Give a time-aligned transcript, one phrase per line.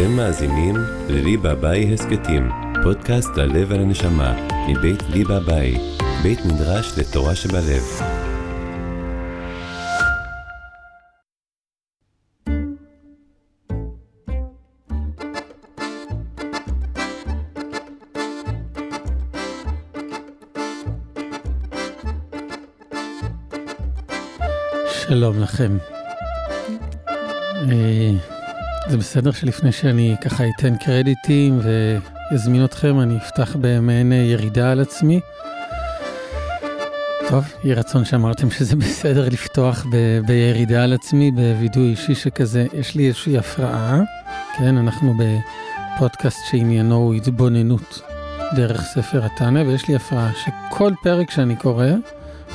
[0.00, 0.74] אתם מאזינים
[1.08, 2.50] לליבה ביי הסכתים,
[2.82, 5.76] פודקאסט ללב ולנשמה, מבית ליבה ביי,
[6.22, 7.82] בית מדרש לתורה שבלב.
[24.88, 25.76] שלום לכם.
[28.88, 35.20] זה בסדר שלפני שאני ככה אתן קרדיטים ואזמין אתכם, אני אפתח במעין ירידה על עצמי.
[37.28, 42.94] טוב, יהי רצון שאמרתם שזה בסדר לפתוח ב- בירידה על עצמי, בווידוי אישי שכזה, יש
[42.94, 44.00] לי איזושהי הפרעה,
[44.58, 48.00] כן, אנחנו בפודקאסט שעניינו הוא התבוננות
[48.56, 51.98] דרך ספר התניא, ויש לי הפרעה שכל פרק שאני קורא, אני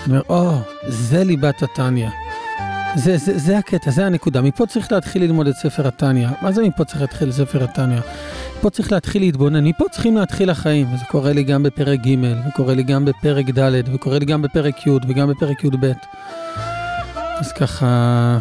[0.07, 2.09] אומר, או, oh, זה ליבת התניא.
[2.95, 4.41] זה, זה, זה הקטע, זה הנקודה.
[4.41, 6.27] מפה צריך להתחיל ללמוד את ספר התניא.
[6.41, 7.99] מה זה מפה צריך להתחיל ספר התניא?
[8.61, 10.93] פה צריך להתחיל להתבונן, מפה צריכים להתחיל החיים.
[10.93, 12.15] וזה קורה לי גם בפרק ג',
[12.47, 15.91] וקורה לי גם בפרק ד', וקורה לי גם בפרק י', וגם בפרק י"ב.
[17.39, 18.39] אז ככה,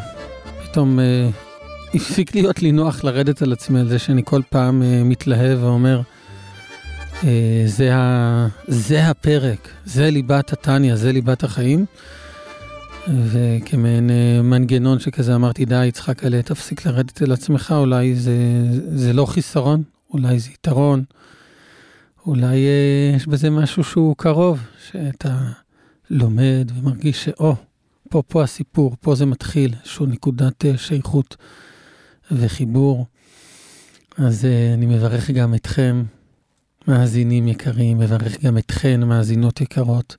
[0.64, 1.28] פתאום אה,
[1.94, 6.00] הפסיק להיות לי נוח לרדת על עצמי על זה שאני כל פעם אה, מתלהב ואומר,
[7.24, 11.86] אה, זה, ה, זה הפרק, זה ליבת התניא, זה ליבת החיים.
[13.08, 18.36] וכמעין אה, מנגנון שכזה אמרתי, די, יצחק אלה, תפסיק לרדת אל עצמך, אולי זה,
[18.94, 21.04] זה לא חיסרון, אולי זה יתרון,
[22.26, 24.60] אולי אה, יש בזה משהו שהוא קרוב,
[24.90, 25.38] שאתה
[26.10, 27.54] לומד ומרגיש שאו,
[28.10, 31.36] פה, פה הסיפור, פה זה מתחיל, איזושהי נקודת אה, שייכות
[32.32, 33.06] וחיבור.
[34.18, 36.02] אז אני מברך גם אתכם,
[36.88, 40.16] מאזינים יקרים, מברך גם אתכן, מאזינות יקרות.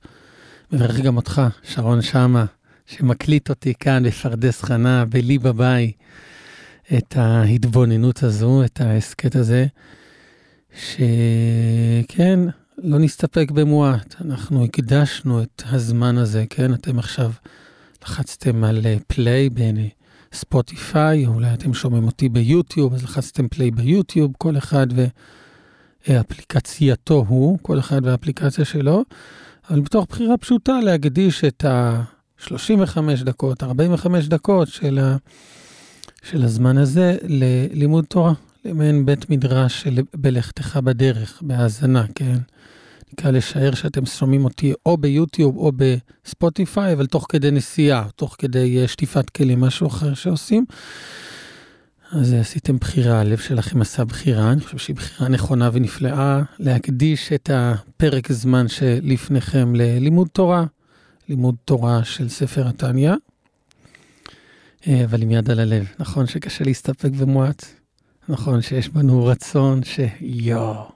[0.72, 2.44] מברך גם אותך, שרון שמה,
[2.86, 5.92] שמקליט אותי כאן בפרדס חנה, בלי בביי,
[6.98, 9.66] את ההתבוננות הזו, את ההסכת הזה,
[10.80, 12.40] שכן,
[12.78, 16.74] לא נסתפק במועט, אנחנו הקדשנו את הזמן הזה, כן?
[16.74, 17.32] אתם עכשיו
[18.02, 19.50] לחצתם על פליי
[20.32, 24.86] בספוטיפיי, או אולי אתם שומעים אותי ביוטיוב, אז לחצתם פליי ביוטיוב, כל אחד
[26.08, 29.04] ואפליקצייתו הוא, כל אחד והאפליקציה שלו,
[29.70, 32.02] אבל בתוך בחירה פשוטה להקדיש את ה...
[32.38, 35.16] 35 דקות, 45 דקות של, ה,
[36.22, 38.32] של הזמן הזה ללימוד תורה,
[38.64, 42.36] למעין בית מדרש של בלכתך בדרך, בהאזנה, כן?
[43.12, 48.82] נקרא לשער שאתם שומעים אותי או ביוטיוב או בספוטיפיי, אבל תוך כדי נסיעה, תוך כדי
[48.82, 50.64] אה, שטיפת כלים, משהו אחר שעושים.
[52.12, 57.50] אז עשיתם בחירה, הלב שלכם עשה בחירה, אני חושב שהיא בחירה נכונה ונפלאה, להקדיש את
[57.52, 60.64] הפרק זמן שלפניכם ללימוד תורה,
[61.28, 63.12] לימוד תורה של ספר התניא,
[64.86, 65.86] אה, אבל עם יד על הלב.
[65.98, 67.64] נכון שקשה להסתפק במועט,
[68.28, 70.88] נכון שיש בנו רצון שיואו,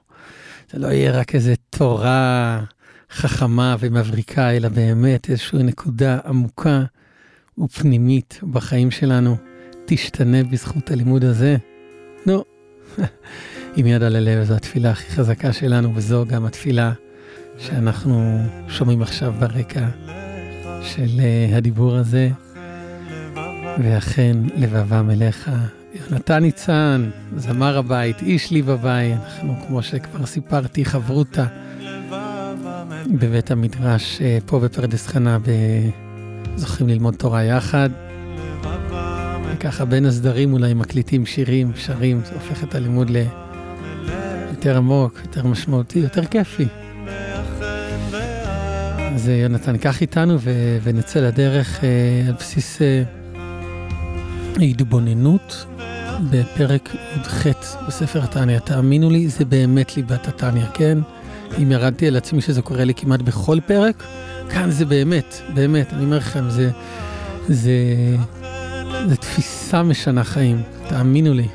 [0.71, 2.63] זה לא יהיה רק איזה תורה
[3.11, 6.83] חכמה ומבריקה, אלא באמת איזושהי נקודה עמוקה
[7.57, 9.37] ופנימית בחיים שלנו
[9.85, 11.57] תשתנה בזכות הלימוד הזה.
[12.25, 12.43] נו,
[13.77, 16.93] עם יד על הלב זו התפילה הכי חזקה שלנו, וזו גם התפילה
[17.57, 18.37] שאנחנו
[18.67, 20.20] שומעים עכשיו ברקע.
[20.83, 22.29] של אה, הדיבור הזה,
[23.83, 25.51] ואכן לבבם אליך.
[25.93, 31.45] יונתן ניצן, זמר הבית, איש לי בבית, אנחנו, כמו שכבר סיפרתי, חברותה
[33.19, 35.37] בבית המדרש אה, פה בפרדס חנה,
[36.55, 37.89] זוכים ללמוד תורה יחד.
[39.49, 45.99] וככה בין הסדרים אולי מקליטים שירים, שרים, זה הופך את הלימוד ליותר עמוק, יותר משמעותי,
[45.99, 46.65] יותר כיפי.
[49.15, 51.89] אז יונתן, קח איתנו ו- ונצא לדרך אה,
[52.27, 53.03] על בסיס אה,
[54.61, 55.65] התבוננות
[56.29, 57.47] בפרק י"ח
[57.87, 58.59] בספר התניא.
[58.59, 60.97] תאמינו לי, זה באמת ליבת התניא, כן?
[61.63, 64.03] אם ירדתי על עצמי שזה קורה לי כמעט בכל פרק,
[64.49, 66.71] כאן זה באמת, באמת, אני אומר לכם, זה,
[67.47, 67.73] זה,
[69.07, 71.47] זה תפיסה משנה חיים, תאמינו לי.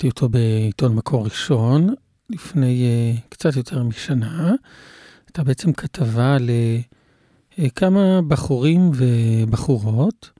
[0.00, 1.94] קראתי אותו בעיתון מקור ראשון,
[2.30, 4.52] לפני uh, קצת יותר משנה.
[5.26, 6.36] הייתה בעצם כתבה
[7.58, 10.30] לכמה אה, בחורים ובחורות.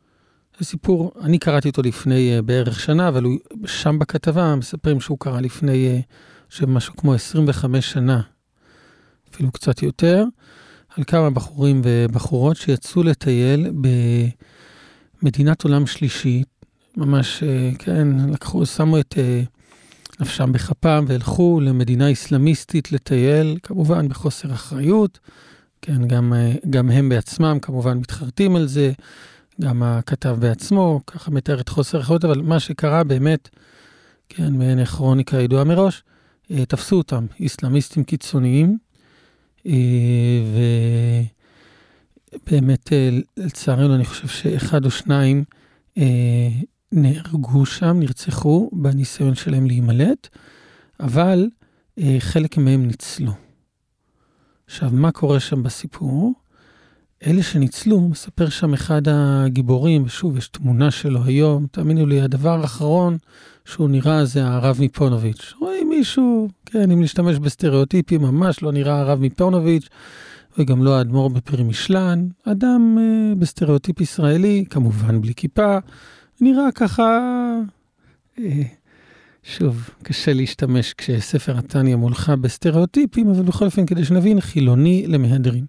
[0.58, 5.18] זה סיפור, אני קראתי אותו לפני uh, בערך שנה, אבל הוא, שם בכתבה מספרים שהוא
[5.18, 6.02] קרה לפני,
[6.60, 8.20] uh, משהו כמו 25 שנה,
[9.34, 10.24] אפילו קצת יותר,
[10.96, 13.70] על כמה בחורים ובחורות שיצאו לטייל
[15.22, 16.59] במדינת עולם שלישית,
[16.96, 19.14] ממש, uh, כן, לקחו, שמו את...
[19.14, 19.46] Uh,
[20.20, 25.18] נפשם בכפם והלכו למדינה אסלאמיסטית לטייל, כמובן בחוסר אחריות.
[25.82, 26.32] כן, גם,
[26.70, 28.92] גם הם בעצמם כמובן מתחרטים על זה,
[29.60, 33.48] גם הכתב בעצמו, ככה מתאר את חוסר אחריות, אבל מה שקרה באמת,
[34.28, 36.02] כן, מעין כרוניקה ידועה מראש,
[36.50, 38.78] אה, תפסו אותם, אסלאמיסטים קיצוניים,
[39.66, 39.72] אה,
[42.32, 45.44] ובאמת, אה, לצערנו, אני חושב שאחד או שניים
[46.92, 50.28] נהרגו שם, נרצחו בניסיון שלהם להימלט,
[51.00, 51.48] אבל
[51.98, 53.32] אה, חלק מהם ניצלו.
[54.66, 56.34] עכשיו, מה קורה שם בסיפור?
[57.26, 63.16] אלה שניצלו, מספר שם אחד הגיבורים, ושוב, יש תמונה שלו היום, תאמינו לי, הדבר האחרון
[63.64, 65.54] שהוא נראה זה הרב מפונוביץ'.
[65.60, 69.88] רואים מישהו, כן, אם להשתמש בסטריאוטיפים, ממש לא נראה הרב מפונוביץ',
[70.58, 75.78] וגם לא האדמו"ר מפרימישלן, אדם אה, בסטריאוטיפ ישראלי, כמובן בלי כיפה,
[76.40, 77.18] נראה ככה,
[78.38, 78.62] אה,
[79.42, 85.64] שוב, קשה להשתמש כשספר התניא מולך בסטריאוטיפים, אבל בכל אופן, כדי שנבין, חילוני למהדרין.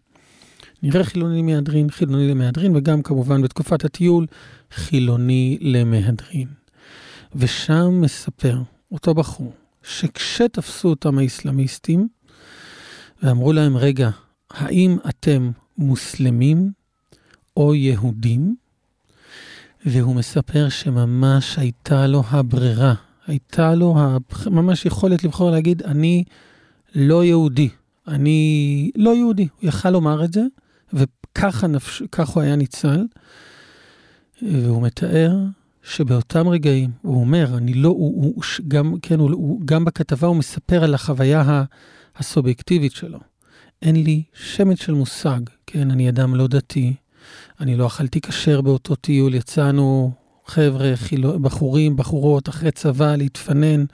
[0.84, 4.26] נראה חילוני למהדרין, חילוני למהדרין, וגם כמובן בתקופת הטיול,
[4.72, 6.48] חילוני למהדרין.
[7.36, 8.62] ושם מספר
[8.92, 12.08] אותו בחור, שכשתפסו אותם האסלאמיסטים,
[13.24, 14.10] ואמרו להם, רגע,
[14.52, 16.72] האם אתם מוסלמים
[17.58, 18.56] או יהודים?
[19.86, 22.94] והוא מספר שממש הייתה לו הברירה,
[23.28, 23.96] הייתה לו
[24.46, 26.24] ממש יכולת לבחור להגיד, אני
[26.96, 27.70] לא יהודי,
[28.08, 29.48] אני לא יהודי.
[29.62, 30.44] הוא יכל לומר את זה,
[30.94, 33.06] וככה נפש, הוא היה ניצל.
[34.42, 35.36] והוא מתאר
[35.84, 40.36] שבאותם רגעים, הוא אומר, אני לא, הוא, הוא גם, כן, הוא, הוא, גם בכתבה הוא
[40.36, 41.64] מספר על החוויה
[42.16, 43.20] הסובייקטיבית שלו.
[43.82, 46.94] אין לי שמץ של מושג, כן, אני אדם לא דתי,
[47.60, 50.12] אני לא אכלתי כשר באותו טיול, יצאנו
[50.46, 53.86] חבר'ה, חילו, בחורים, בחורות, אחרי צבא, להתפנן.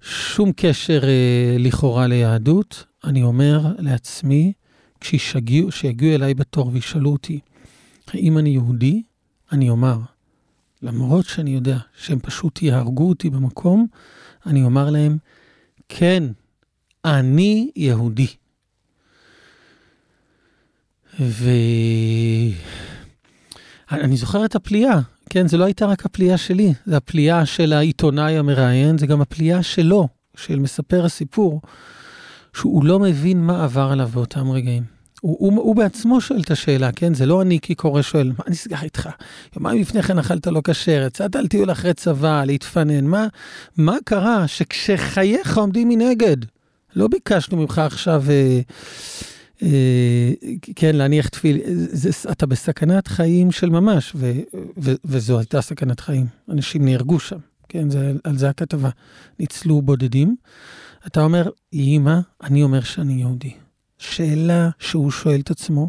[0.00, 2.84] שום קשר אה, לכאורה ליהדות.
[3.04, 4.52] אני אומר לעצמי,
[5.00, 5.70] כשיגיעו
[6.02, 7.40] אליי בתור וישאלו אותי,
[8.08, 9.02] האם אני יהודי?
[9.52, 9.98] אני אומר,
[10.82, 13.86] למרות שאני יודע שהם פשוט יהרגו אותי במקום,
[14.46, 15.18] אני אומר להם,
[15.88, 16.24] כן,
[17.04, 18.26] אני יהודי.
[21.20, 22.54] ואני
[24.16, 28.98] זוכר את הפליאה, כן, זה לא הייתה רק הפליאה שלי, זה הפליאה של העיתונאי המראיין,
[28.98, 31.60] זה גם הפליאה שלו, של מספר הסיפור,
[32.54, 34.82] שהוא לא מבין מה עבר עליו באותם רגעים.
[35.20, 37.14] הוא, הוא, הוא בעצמו שואל את השאלה, כן?
[37.14, 39.08] זה לא אני כקורא שואל, מה נסגר איתך?
[39.56, 43.26] יומיים לפני כן אכלת לא כשר, יצאת על טיול אחרי צבא, להתפנן, מה,
[43.76, 46.36] מה קרה שכשחייך עומדים מנגד?
[46.96, 48.24] לא ביקשנו ממך עכשיו...
[48.30, 48.60] אה,
[50.76, 51.60] כן, להניח תפיל,
[52.32, 54.32] אתה בסכנת חיים של ממש, ו,
[54.78, 56.26] ו, וזו הייתה סכנת חיים.
[56.48, 57.38] אנשים נהרגו שם,
[57.68, 58.90] כן, זה, על זה הכתבה.
[59.38, 60.36] ניצלו בודדים.
[61.06, 63.52] אתה אומר, אמא, אני אומר שאני יהודי.
[63.98, 65.88] שאלה שהוא שואל את עצמו,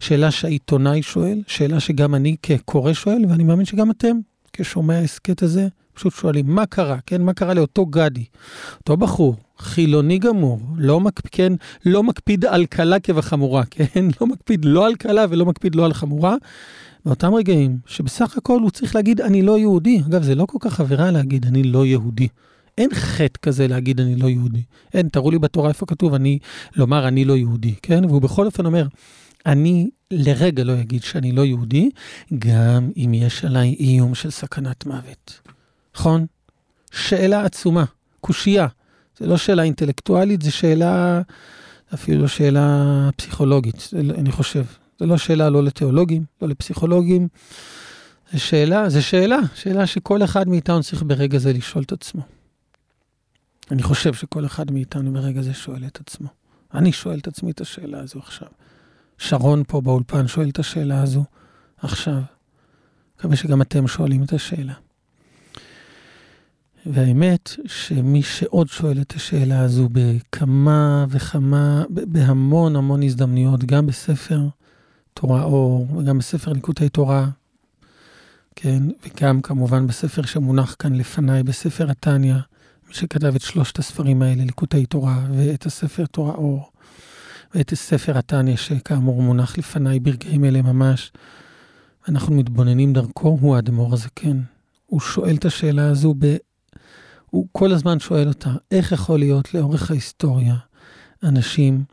[0.00, 4.16] שאלה שהעיתונאי שואל, שאלה שגם אני כקורא שואל, ואני מאמין שגם אתם,
[4.52, 7.22] כשומע ההסכת הזה, פשוט שואלים, מה קרה, כן?
[7.22, 8.24] מה קרה לאותו גדי,
[8.78, 11.22] אותו בחור, חילוני גמור, לא, מקפ...
[11.30, 11.52] כן,
[11.86, 14.08] לא מקפיד על קלה כבחמורה, כן?
[14.20, 16.36] לא מקפיד לא על קלה ולא מקפיד לא על חמורה.
[17.04, 20.02] באותם רגעים שבסך הכל הוא צריך להגיד, אני לא יהודי.
[20.08, 22.28] אגב, זה לא כל כך עבירה להגיד, אני לא יהודי.
[22.78, 24.62] אין חטא כזה להגיד, אני לא יהודי.
[24.94, 26.38] אין, תראו לי בתורה איפה כתוב, אני,
[26.76, 28.04] לומר, אני לא יהודי, כן?
[28.04, 28.86] והוא בכל אופן אומר,
[29.46, 31.90] אני לרגע לא אגיד שאני לא יהודי,
[32.38, 35.53] גם אם יש עליי איום של סכנת מוות.
[35.94, 36.26] נכון?
[36.92, 37.84] שאלה עצומה,
[38.20, 38.66] קושייה.
[39.18, 41.20] זה לא שאלה אינטלקטואלית, זה שאלה,
[41.94, 44.64] אפילו לא שאלה פסיכולוגית, אני חושב.
[44.98, 47.28] זה לא שאלה לא לתיאולוגים, לא לפסיכולוגים.
[48.32, 52.22] זה שאלה, זה שאלה, שאלה שכל אחד מאיתנו צריך ברגע זה לשאול את עצמו.
[53.70, 56.28] אני חושב שכל אחד מאיתנו ברגע זה שואל את עצמו.
[56.74, 58.48] אני שואל את עצמי את השאלה הזו עכשיו.
[59.18, 61.24] שרון פה באולפן שואל את השאלה הזו
[61.76, 62.20] עכשיו.
[63.18, 64.74] מקווה שגם אתם שואלים את השאלה.
[66.86, 74.40] והאמת שמי שעוד שואל את השאלה הזו בכמה וכמה, בהמון המון הזדמנויות, גם בספר
[75.14, 77.28] תורה אור וגם בספר ליקוטי תורה,
[78.56, 82.34] כן, וגם כמובן בספר שמונח כאן לפניי, בספר התניא,
[82.88, 86.70] מי שכתב את שלושת הספרים האלה, ליקוטי תורה, ואת הספר תורה אור,
[87.54, 91.12] ואת ספר התניא, שכאמור מונח לפניי ברגעים אלה ממש.
[92.08, 94.40] אנחנו מתבוננים דרכו, הוא האדמו"ר הזקן.
[94.86, 96.36] הוא שואל את השאלה הזו, ב...
[97.34, 100.56] הוא כל הזמן שואל אותה, איך יכול להיות לאורך ההיסטוריה
[101.22, 101.84] אנשים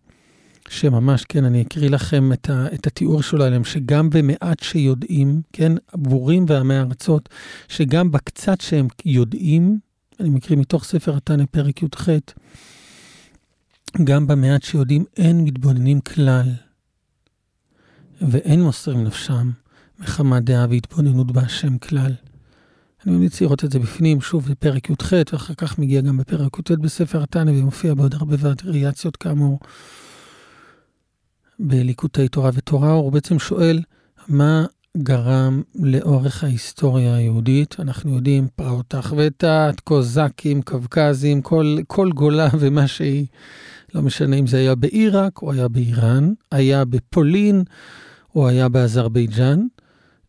[0.69, 5.71] שממש, כן, אני אקריא לכם את, ה, את התיאור שלו עליהם, שגם במעט שיודעים, כן,
[5.93, 7.29] הבורים ועמי הארצות,
[7.67, 9.79] שגם בקצת שהם יודעים,
[10.19, 12.09] אני מקריא מתוך ספר התנא, פרק י"ח,
[14.03, 16.49] גם במעט שיודעים אין מתבוננים כלל,
[18.21, 19.51] ואין מוסרים נפשם
[19.99, 22.11] מחמת דעה והתבוננות בהשם כלל.
[23.05, 26.71] אני ממליץ לראות את זה בפנים, שוב בפרק י"ח, ואחר כך מגיע גם בפרק י"ט
[26.71, 29.59] בספר התנא, ומופיע בעוד הרבה וריאציות כאמור.
[31.59, 33.81] בליקוטי תורה ותורה, הוא בעצם שואל
[34.27, 34.65] מה
[34.97, 37.75] גרם לאורך ההיסטוריה היהודית.
[37.79, 43.25] אנחנו יודעים, פרעות תחבטת, קוזקים, קווקזים, כל, כל גולה ומה שהיא,
[43.95, 47.63] לא משנה אם זה היה בעיראק או היה באיראן, היה בפולין
[48.35, 49.59] או היה באזרבייג'אן,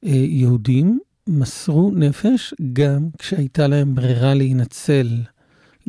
[0.04, 0.98] אה, יהודים
[1.28, 5.08] מסרו נפש גם כשהייתה להם ברירה להינצל.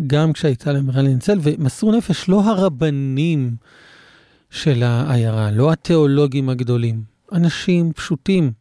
[0.07, 3.55] גם כשהייתה להם ברירה להינצל, ומסרו נפש לא הרבנים
[4.49, 8.51] של העיירה, לא התיאולוגים הגדולים, אנשים פשוטים.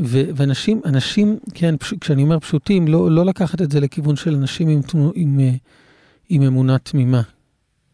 [0.00, 4.34] ו- ואנשים, אנשים, כן, פש- כשאני אומר פשוטים, לא, לא לקחת את זה לכיוון של
[4.34, 5.38] אנשים עם, עם, עם,
[6.28, 7.22] עם אמונה תמימה,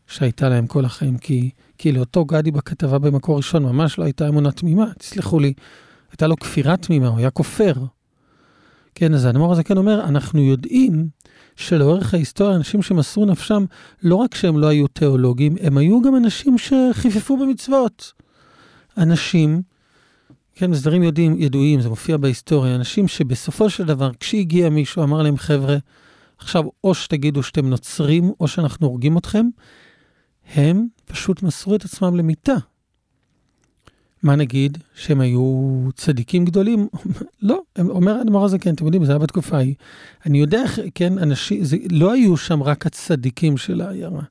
[0.06, 4.52] שהייתה להם כל החיים, כי, כי לאותו גדי בכתבה במקור ראשון ממש לא הייתה אמונה
[4.52, 5.52] תמימה, תסלחו לי,
[6.14, 7.72] הייתה לו כפירה תמימה, הוא היה כופר.
[8.94, 11.08] כן, אז האדמו"ר הזה כן אומר, אנחנו יודעים
[11.56, 13.64] שלאורך ההיסטוריה, אנשים שמסרו נפשם,
[14.02, 18.12] לא רק שהם לא היו תיאולוגים, הם היו גם אנשים שחיפפו במצוות.
[18.98, 19.62] אנשים,
[20.54, 25.22] כן, זה דברים יודעים, ידועים, זה מופיע בהיסטוריה, אנשים שבסופו של דבר, כשהגיע מישהו, אמר
[25.22, 25.76] להם, חבר'ה,
[26.38, 29.46] עכשיו או שתגידו שאתם נוצרים, או שאנחנו הורגים אתכם,
[30.54, 32.54] הם פשוט מסרו את עצמם למיתה.
[34.24, 34.78] מה נגיד?
[34.94, 36.88] שהם היו צדיקים גדולים?
[37.42, 39.74] לא, אומר האדמו"ר הזה, כן, אתם יודעים, זה היה בתקופה ההיא.
[40.26, 40.62] אני יודע,
[40.94, 44.22] כן, אנשים, זה, לא היו שם רק הצדיקים של העיירה.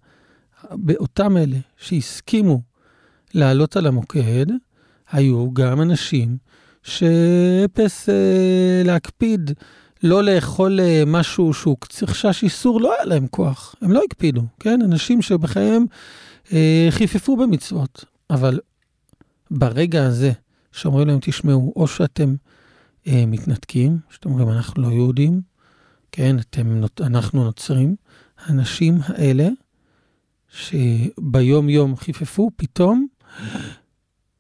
[0.72, 2.62] באותם אלה שהסכימו
[3.34, 4.46] לעלות על המוקד,
[5.12, 6.38] היו גם אנשים
[6.84, 9.52] שפס אה, להקפיד,
[10.04, 14.82] לא לאכול אה, משהו שהוא חשש איסור, לא היה להם כוח, הם לא הקפידו, כן?
[14.82, 15.86] אנשים שבחייהם
[16.54, 18.60] אה, חיפפו במצוות, אבל
[19.54, 20.32] ברגע הזה
[20.72, 22.36] שאומרים להם, תשמעו, או שאתם
[23.08, 25.42] אה, מתנתקים, שאתם אומרים, אנחנו לא יהודים,
[26.12, 27.96] כן, אתם, אנחנו נוצרים,
[28.38, 29.48] האנשים האלה,
[30.50, 33.08] שביום-יום חיפפו, פתאום,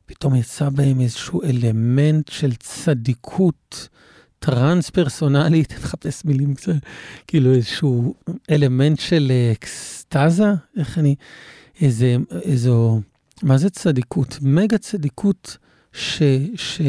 [0.05, 3.89] פתאום יצא בהם איזשהו אלמנט של צדיקות
[4.39, 6.73] טרנס-פרסונלית, אני מחפש מילים קצת,
[7.27, 8.15] כאילו איזשהו
[8.49, 11.15] אלמנט של אקסטזה, איך אני,
[11.81, 13.01] איזה, איזו...
[13.43, 14.37] מה זה צדיקות?
[14.41, 15.57] מגה צדיקות
[15.93, 16.21] ש,
[16.55, 16.81] ש,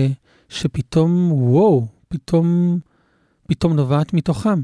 [0.48, 2.78] שפתאום, וואו, פתאום,
[3.48, 4.60] פתאום נובעת מתוכם.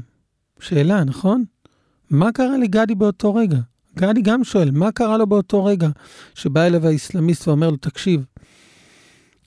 [0.59, 1.43] שאלה, נכון?
[2.09, 3.57] מה קרה לגדי באותו רגע?
[3.95, 5.89] גדי גם שואל, מה קרה לו באותו רגע
[6.35, 8.25] שבא אליו האסלאמיסט ואומר לו, תקשיב,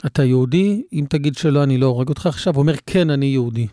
[0.07, 0.83] אתה יהודי?
[0.93, 2.55] אם תגיד שלא, אני לא הורג אותך עכשיו.
[2.55, 3.67] הוא אומר, כן, אני יהודי.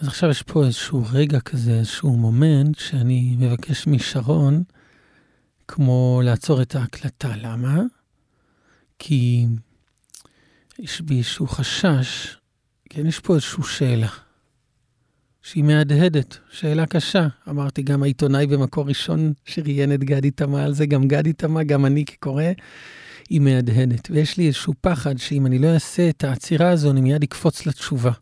[0.00, 4.62] אז עכשיו יש פה איזשהו רגע כזה, איזשהו מומנט שאני מבקש משרון,
[5.68, 7.32] כמו לעצור את ההקלטה.
[7.36, 7.80] למה?
[8.98, 9.46] כי
[10.78, 12.36] יש בי איזשהו חשש,
[12.90, 14.08] כן, יש פה איזושהי שאלה,
[15.42, 17.28] שהיא מהדהדת, שאלה קשה.
[17.48, 21.86] אמרתי, גם העיתונאי במקור ראשון שראיין את גדי תמה על זה, גם גדי תמה, גם
[21.86, 22.44] אני כקורא,
[23.28, 24.08] היא מהדהדת.
[24.10, 28.12] ויש לי איזשהו פחד שאם אני לא אעשה את העצירה הזו, אני מיד אקפוץ לתשובה.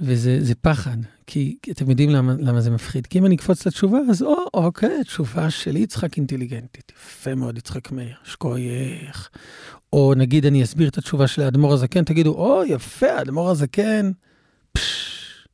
[0.00, 0.96] וזה פחד,
[1.30, 3.06] כי אתם יודעים למה, למה זה מפחיד.
[3.06, 6.92] כי אם אני אקפוץ לתשובה, אז או, אוקיי, תשובה של יצחק אינטליגנטית.
[6.96, 9.30] יפה מאוד, יצחק מאיר, שכוייך.
[9.92, 14.10] או נגיד אני אסביר את התשובה של האדמו"ר הזקן, תגידו, או, יפה, האדמו"ר הזקן.
[14.72, 15.46] פשש.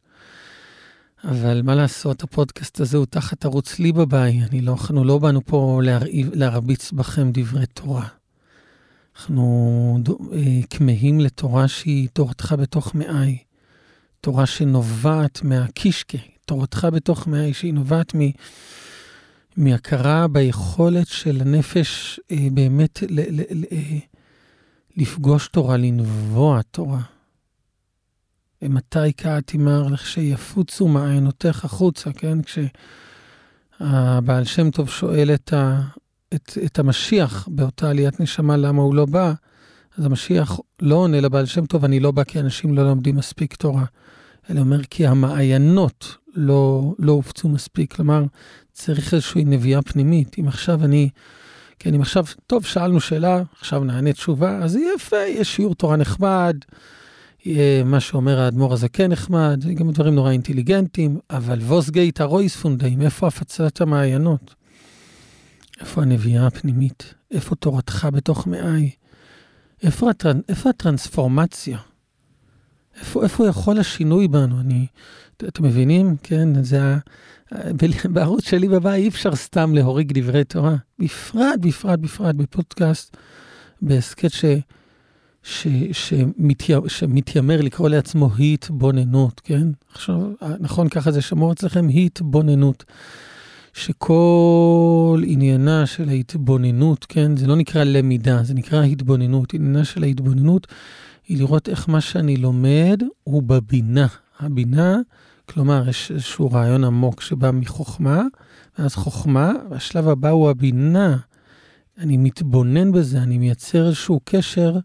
[1.25, 4.41] אבל מה לעשות, הפודקאסט הזה הוא תחת ערוץ ביי.
[4.51, 8.07] אני לא, אנחנו לא באנו פה להרעיב, להרביץ בכם דברי תורה.
[9.17, 9.99] אנחנו
[10.71, 13.39] כמהים לתורה שהיא תורתך בתוך מעי.
[14.25, 18.19] תורה שנובעת מהקישקה, תורתך בתוך מעי, שהיא נובעת מ...
[19.57, 23.99] מהכרה ביכולת של הנפש אה, באמת ל, ל, ל, אה,
[24.97, 27.01] לפגוש תורה, לנבוע תורה.
[28.63, 32.39] מתי קעת עמר לכשיפוצו מעיינותיך החוצה, כן?
[33.81, 35.81] כשהבעל שם טוב שואל את, ה,
[36.35, 39.33] את, את המשיח באותה עליית נשמה למה הוא לא בא,
[39.99, 43.55] אז המשיח לא עונה לבעל שם טוב, אני לא בא כי אנשים לא לומדים מספיק
[43.55, 43.85] תורה,
[44.51, 47.95] אלא אומר כי המעיינות לא, לא הופצו מספיק.
[47.95, 48.25] כלומר,
[48.73, 50.37] צריך איזושהי נביאה פנימית.
[50.39, 51.09] אם עכשיו אני,
[51.79, 56.57] כן, אם עכשיו, טוב, שאלנו שאלה, עכשיו נענה תשובה, אז יפה, יש שיעור תורה נחמד,
[57.85, 63.03] מה שאומר האדמו"ר הזה כן נחמד, זה גם דברים נורא אינטליגנטיים, אבל ווס הרויס פונדאים,
[63.03, 64.55] איפה הפצת המעיינות?
[65.81, 67.15] איפה הנביאה הפנימית?
[67.31, 68.91] איפה תורתך בתוך מעי?
[69.83, 70.41] איפה, הטרנ...
[70.49, 71.79] איפה הטרנספורמציה?
[72.99, 74.61] איפה, איפה יכול השינוי בנו?
[74.61, 74.87] אני,
[75.37, 76.17] אתם מבינים?
[76.23, 76.99] כן, זה ה...
[78.13, 80.77] בערוץ שלי בבית אי אפשר סתם להוריג דברי תורה.
[80.99, 83.17] בפרט, בפרט, בפרט בפודקאסט,
[83.83, 84.45] בהסכת ש...
[85.43, 89.69] ש, שמתי, שמתיימר לקרוא לעצמו התבוננות, כן?
[89.93, 90.17] עכשיו,
[90.61, 92.85] נכון, ככה זה שמור אצלכם, התבוננות.
[93.73, 99.55] שכל עניינה של ההתבוננות, כן, זה לא נקרא למידה, זה נקרא התבוננות.
[99.55, 100.67] עניינה של ההתבוננות
[101.29, 104.07] היא לראות איך מה שאני לומד הוא בבינה.
[104.41, 104.99] הבינה,
[105.49, 108.23] כלומר, יש איזשהו רעיון עמוק שבא מחוכמה,
[108.79, 111.17] ואז חוכמה, והשלב הבא הוא הבינה.
[111.99, 114.79] אני מתבונן בזה, אני מייצר איזשהו קשר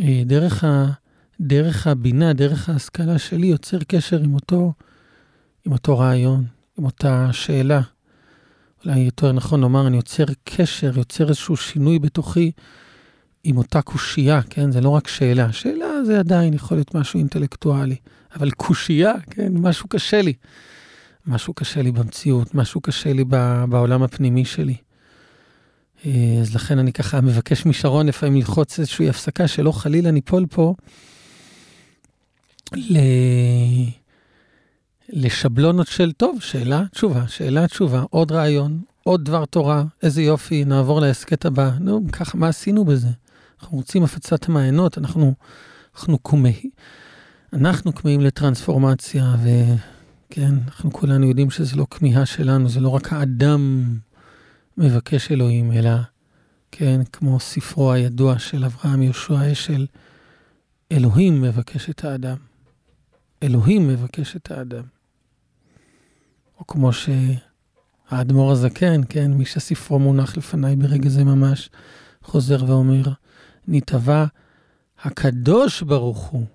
[0.00, 0.86] אה, דרך, ה,
[1.40, 4.72] דרך הבינה, דרך ההשכלה שלי, יוצר קשר עם אותו,
[5.66, 6.44] עם אותו רעיון,
[6.78, 7.80] עם אותה שאלה.
[8.84, 12.52] אולי יותר נכון לומר, אני יוצר קשר, יוצר איזשהו שינוי בתוכי
[13.48, 14.72] עם אותה קושייה, כן?
[14.72, 15.52] זה לא רק שאלה.
[15.52, 17.96] שאלה זה עדיין יכול להיות משהו אינטלקטואלי,
[18.36, 19.52] אבל קושייה, כן?
[19.52, 20.32] משהו קשה לי.
[21.26, 23.24] משהו קשה לי במציאות, משהו קשה לי
[23.68, 24.76] בעולם הפנימי שלי.
[26.06, 30.74] אה, אז לכן אני ככה מבקש משרון לפעמים ללחוץ איזושהי הפסקה, שלא חלילה ניפול פה
[32.74, 32.98] ל...
[35.08, 41.00] לשבלונות של, טוב, שאלה, תשובה, שאלה, תשובה, עוד רעיון, עוד דבר תורה, איזה יופי, נעבור
[41.00, 41.70] להסכת הבא.
[41.80, 43.08] נו, ככה, מה עשינו בזה?
[43.60, 45.34] אנחנו רוצים הפצת המעיינות, אנחנו,
[45.94, 46.70] אנחנו כומהים,
[47.52, 53.94] אנחנו כמהים לטרנספורמציה, וכן, אנחנו כולנו יודעים שזה לא כמיהה שלנו, זה לא רק האדם
[54.76, 55.90] מבקש אלוהים, אלא,
[56.72, 59.86] כן, כמו ספרו הידוע של אברהם יהושע אשל,
[60.92, 62.36] אלוהים מבקש את האדם.
[63.42, 64.84] אלוהים מבקש את האדם.
[66.58, 71.70] או כמו שהאדמו"ר הזקן, כן, מי שספרו מונח לפניי ברגע זה ממש,
[72.22, 73.02] חוזר ואומר,
[73.68, 74.24] נתבע
[75.02, 76.46] הקדוש ברוך הוא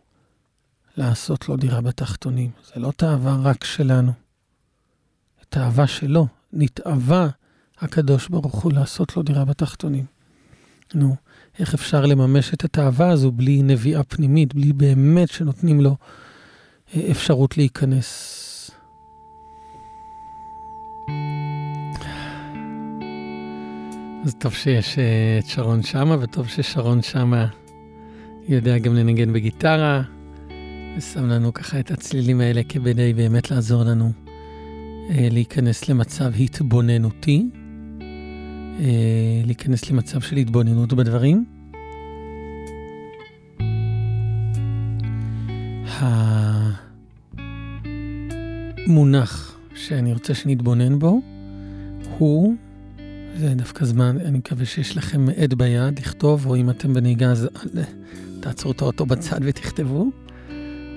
[0.97, 2.52] לעשות לו דירה בתחתונים.
[2.65, 4.12] זה לא תאווה רק שלנו,
[5.50, 6.28] תאווה שלו.
[6.54, 7.28] נתאווה
[7.80, 10.06] הקדוש ברוך הוא לעשות לו דירה בתחתונים.
[10.93, 11.15] נו,
[11.60, 15.97] איך אפשר לממש את התאווה הזו בלי נביאה פנימית, בלי באמת שנותנים לו
[16.95, 18.38] אה, אפשרות להיכנס?
[24.26, 27.48] אז טוב שיש אה, את שרון שמה, וטוב ששרון שמה
[28.48, 30.02] יודע גם לנגן בגיטרה,
[30.98, 34.12] ושם לנו ככה את הצלילים האלה כדי באמת לעזור לנו
[35.10, 37.50] אה, להיכנס למצב התבוננותי.
[38.80, 41.46] אה, להיכנס למצב של התבוננות בדברים.
[48.88, 51.22] המונח שאני רוצה שנתבונן בו
[52.18, 52.56] הוא,
[53.38, 57.50] זה דווקא זמן, אני מקווה שיש לכם עד ביד לכתוב, או אם אתם בנהיגה אז
[58.39, 60.10] תעצרו את האוטו בצד ותכתבו,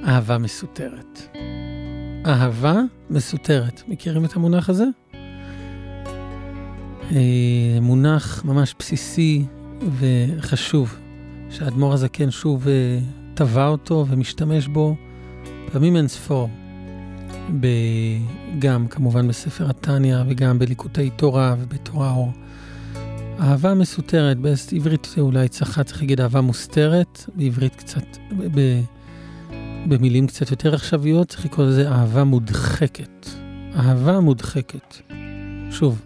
[0.05, 1.37] אהבה מסותרת.
[2.27, 3.83] אהבה מסותרת.
[3.89, 4.85] מכירים את המונח הזה?
[7.13, 9.45] אה, מונח ממש בסיסי
[9.99, 10.97] וחשוב,
[11.51, 12.99] שהאדמו"ר הזקן שוב אה,
[13.35, 14.97] טבע אותו ומשתמש בו
[15.73, 16.49] פעמים אין ספור.
[18.59, 22.33] גם כמובן בספר התניא וגם בליקוטי תורה ובתורה אור.
[23.41, 28.05] אהבה מסותרת, בעברית אולי צחה צריך להגיד אהבה מוסתרת, בעברית קצת,
[28.55, 28.81] ב,
[29.89, 33.27] במילים קצת יותר עכשוויות צריך לקרוא לזה אהבה מודחקת.
[33.77, 34.97] אהבה מודחקת.
[35.71, 36.03] שוב,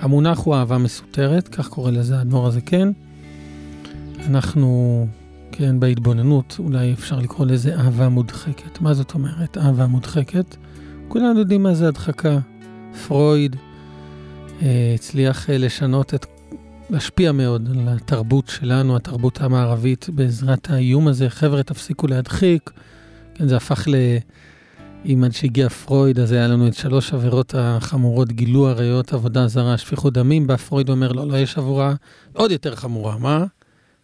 [0.00, 2.92] המונח הוא אהבה מסותרת, כך קורא לזה האדמו"ר הזקן.
[4.26, 5.06] אנחנו,
[5.52, 8.80] כן, בהתבוננות, אולי אפשר לקרוא לזה אהבה מודחקת.
[8.80, 10.56] מה זאת אומרת, אהבה מודחקת?
[11.08, 12.38] כולנו יודעים מה זה הדחקה.
[13.06, 13.56] פרויד
[14.62, 16.26] אה, הצליח אה, לשנות את,
[16.90, 21.30] להשפיע מאוד על התרבות שלנו, התרבות המערבית, בעזרת האיום הזה.
[21.30, 22.70] חבר'ה, תפסיקו להדחיק.
[23.34, 23.94] כן, זה הפך ל...
[25.06, 29.78] אם עד שהגיע פרויד, אז היה לנו את שלוש עבירות החמורות, גילו עריות, עבודה זרה,
[29.78, 30.46] שפיכות דמים.
[30.46, 31.94] בא פרויד אומר, לא, לא, יש עבורה
[32.32, 33.44] עוד יותר חמורה, מה?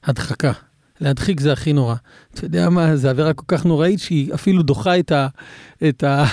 [0.05, 0.53] הדחקה.
[1.03, 1.95] להדחיק זה הכי נורא.
[2.35, 5.29] אתה יודע מה, זו עבירה כל כך נוראית שהיא אפילו דוחה את, ה,
[5.89, 6.25] את, ה,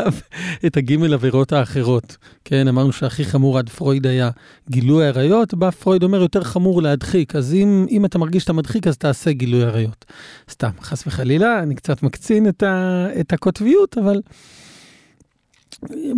[0.66, 2.16] את הגימל עבירות האחרות.
[2.44, 4.30] כן, אמרנו שהכי חמור עד פרויד היה
[4.70, 8.86] גילוי עריות, בא פרויד אומר יותר חמור להדחיק, אז אם, אם אתה מרגיש שאתה מדחיק,
[8.86, 10.04] אז תעשה גילוי עריות.
[10.50, 14.20] סתם, חס וחלילה, אני קצת מקצין את, ה, את הקוטביות, אבל...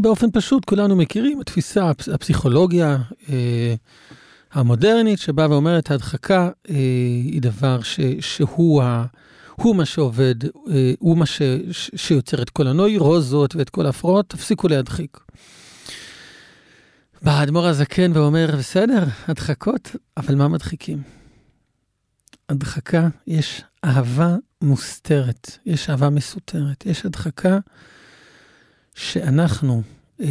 [0.01, 2.97] באופן פשוט כולנו מכירים התפיסה, הפסיכולוגיה
[3.29, 3.75] אה,
[4.53, 6.75] המודרנית, שבאה ואומרת, ההדחקה אה,
[7.25, 9.07] היא דבר ש, שהוא ה,
[9.55, 14.29] הוא מה שעובד, אה, הוא מה ש, ש, שיוצר את כל הנוירוזות ואת כל ההפרעות,
[14.29, 15.19] תפסיקו להדחיק.
[17.23, 21.03] בא האדמו"ר הזקן ואומר, בסדר, הדחקות, אבל מה מדחיקים?
[22.49, 27.59] הדחקה, יש אהבה מוסתרת, יש אהבה מסותרת, יש הדחקה
[28.95, 29.83] שאנחנו,
[30.21, 30.27] אה,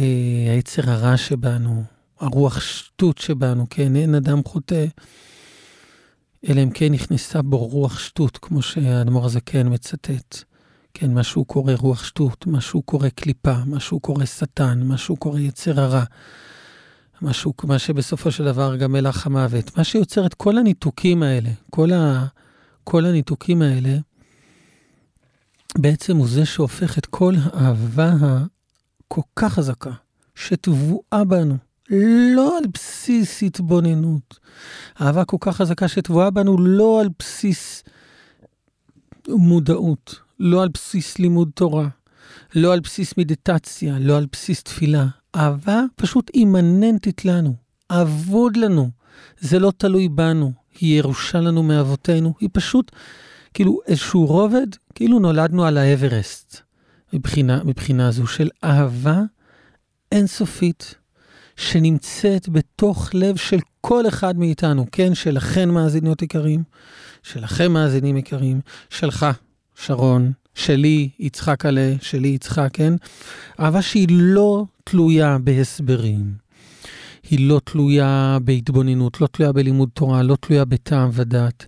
[0.54, 1.84] היצר הרע שבנו,
[2.20, 4.86] הרוח שטות שבנו, כן, אין אדם חוטא,
[6.48, 10.44] אלא אם כן נכנסה בו רוח שטות, כמו שהאדמו"ר הזקן מצטט.
[10.94, 14.98] כן, מה שהוא קורא רוח שטות, מה שהוא קורא קליפה, מה שהוא קורא שטן, מה
[14.98, 16.04] שהוא קורא יצר הרע,
[17.22, 19.78] משהו, מה שבסופו של דבר גם מלח המוות.
[19.78, 22.26] מה שיוצר את כל הניתוקים האלה, כל, ה,
[22.84, 23.96] כל הניתוקים האלה,
[25.78, 28.12] בעצם הוא זה שהופך את כל האהבה
[29.08, 29.92] הכל כך חזקה,
[30.34, 31.56] שטבועה בנו,
[31.90, 34.38] לא על בסיס התבוננות.
[35.00, 37.84] אהבה כל כך חזקה שטבועה בנו לא על בסיס
[39.28, 41.88] מודעות, לא על בסיס לימוד תורה,
[42.54, 45.06] לא על בסיס מדיטציה, לא על בסיס תפילה.
[45.36, 47.54] אהבה פשוט אימננטית לנו,
[47.90, 48.90] אבוד לנו.
[49.38, 52.92] זה לא תלוי בנו, היא ירושה לנו מאבותינו, היא פשוט
[53.54, 56.60] כאילו איזשהו רובד, כאילו נולדנו על האברסט,
[57.12, 59.22] מבחינה, מבחינה זו של אהבה
[60.12, 60.94] אינסופית,
[61.58, 66.62] שנמצאת בתוך לב של כל אחד מאיתנו, כן, שלכן מאזינות יקרים,
[67.22, 69.26] שלכם מאזינים יקרים, שלך,
[69.74, 72.94] שרון, שלי, יצחק עלה, שלי, יצחק, כן?
[73.60, 76.34] אהבה שהיא לא תלויה בהסברים.
[77.30, 81.66] היא לא תלויה בהתבוננות, לא תלויה בלימוד תורה, לא תלויה בטעם ודת.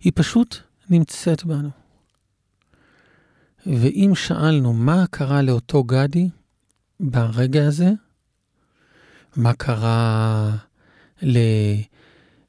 [0.00, 0.56] היא פשוט
[0.90, 1.70] נמצאת בנו.
[3.66, 6.28] ואם שאלנו מה קרה לאותו גדי
[7.00, 7.92] ברגע הזה,
[9.36, 10.50] מה קרה
[11.22, 11.38] ל...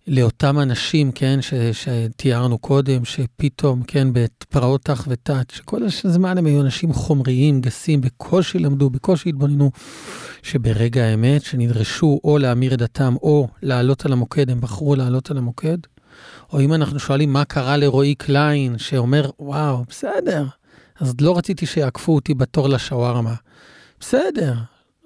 [0.10, 6.62] לאותם אנשים, כן, ש, שתיארנו קודם, שפתאום, כן, בפרעות תח ותת, שכל הזמן הם היו
[6.62, 9.72] אנשים חומריים, גסים, בקושי למדו, בקושי התבוננו,
[10.44, 15.38] שברגע האמת, שנדרשו או להמיר את דתם או לעלות על המוקד, הם בחרו לעלות על
[15.38, 15.78] המוקד.
[16.54, 20.46] או אם אנחנו שואלים מה קרה לרועי קליין, שאומר, וואו, בסדר,
[21.00, 23.36] אז לא רציתי שיעקפו אותי בתור לשווארמה.
[24.00, 24.54] בסדר,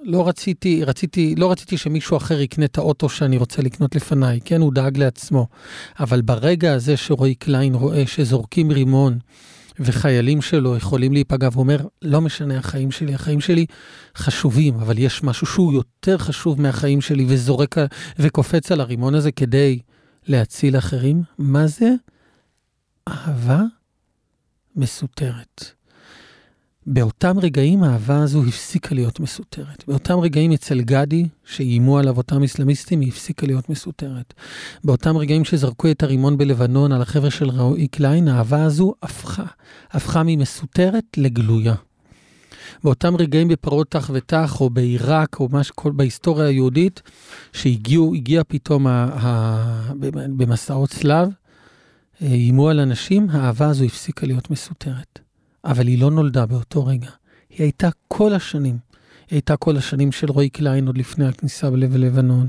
[0.03, 4.61] לא רציתי, רציתי, לא רציתי שמישהו אחר יקנה את האוטו שאני רוצה לקנות לפניי, כן,
[4.61, 5.47] הוא דאג לעצמו.
[5.99, 9.17] אבל ברגע הזה שרועי קליין רואה שזורקים רימון
[9.79, 13.65] וחיילים שלו יכולים להיפגע, ואומר, לא משנה החיים שלי, החיים שלי
[14.15, 17.75] חשובים, אבל יש משהו שהוא יותר חשוב מהחיים שלי, וזורק
[18.19, 19.79] וקופץ על הרימון הזה כדי
[20.27, 21.93] להציל אחרים, מה זה?
[23.07, 23.61] אהבה
[24.75, 25.82] מסותרת.
[26.87, 29.83] באותם רגעים האהבה הזו הפסיקה להיות מסותרת.
[29.87, 34.33] באותם רגעים אצל גדי, שאיימו עליו אותם אסלאמיסטים, היא הפסיקה להיות מסותרת.
[34.83, 39.45] באותם רגעים שזרקו את הרימון בלבנון על החבר'ה של רועי קליין, האהבה הזו הפכה,
[39.91, 41.75] הפכה ממסותרת לגלויה.
[42.83, 47.01] באותם רגעים בפרעות ת"ח ות"ט, או בעיראק, או מה שכל בהיסטוריה היהודית,
[47.53, 49.93] שהגיעו, הגיע פתאום ה, ה,
[50.37, 51.29] במסעות צלב,
[52.21, 55.22] איימו על אנשים, האהבה הזו הפסיקה להיות מסותרת.
[55.65, 57.09] אבל היא לא נולדה באותו רגע.
[57.49, 58.77] היא הייתה כל השנים.
[59.29, 62.47] היא הייתה כל השנים של רועי קליין עוד לפני הכניסה בלב לבנון.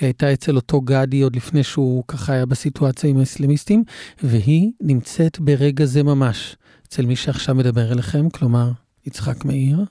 [0.00, 3.84] היא הייתה אצל אותו גדי עוד לפני שהוא ככה היה בסיטואציה עם האסלאמיסטים,
[4.22, 6.56] והיא נמצאת ברגע זה ממש
[6.88, 8.70] אצל מי שעכשיו מדבר אליכם, כלומר
[9.06, 9.84] יצחק מאיר.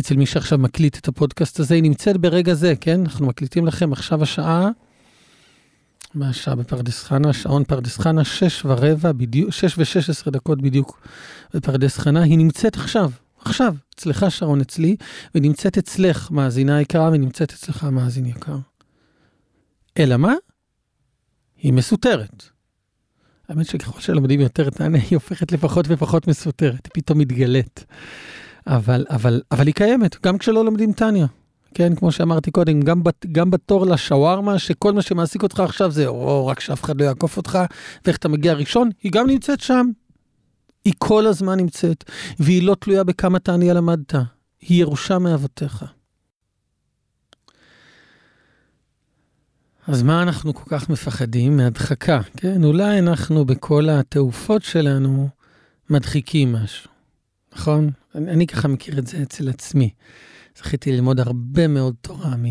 [0.00, 3.00] אצל מי שעכשיו מקליט את הפודקאסט הזה, היא נמצאת ברגע זה, כן?
[3.00, 4.68] אנחנו מקליטים לכם עכשיו השעה
[6.14, 7.32] מה השעה בפרדס חנה?
[7.32, 11.00] שעון פרדס חנה, שש ורבע בדיוק, שש ושש עשרה דקות בדיוק
[11.54, 12.22] בפרדס חנה.
[12.22, 14.96] היא נמצאת עכשיו, עכשיו, אצלך שרון אצלי,
[15.34, 18.56] ונמצאת אצלך מאזינה יקרה, ונמצאת אצלך מאזין יקר.
[19.98, 20.34] אלא מה?
[21.56, 22.44] היא מסותרת.
[23.48, 27.84] האמת שככל שלומדים יותר תענה, היא הופכת לפחות ופחות מסותרת, היא פתאום מתגלית.
[28.66, 31.26] אבל, אבל, אבל היא קיימת, גם כשלא לומדים טניה.
[31.74, 36.06] כן, כמו שאמרתי קודם, גם, בת, גם בתור לשווארמה, שכל מה שמעסיק אותך עכשיו זה,
[36.06, 37.58] או רק שאף אחד לא יעקוף אותך,
[38.04, 39.86] ואיך אתה מגיע ראשון, היא גם נמצאת שם.
[40.84, 42.04] היא כל הזמן נמצאת,
[42.38, 44.14] והיא לא תלויה בכמה תעניה למדת,
[44.60, 45.84] היא ירושה מאבותיך.
[49.86, 51.56] אז מה אנחנו כל כך מפחדים?
[51.56, 52.64] מהדחקה, כן?
[52.64, 55.28] אולי אנחנו בכל התעופות שלנו
[55.90, 56.90] מדחיקים משהו,
[57.52, 57.90] נכון?
[58.14, 59.90] אני, אני ככה מכיר את זה אצל עצמי.
[60.58, 62.44] זכיתי ללמוד הרבה מאוד תורה מ...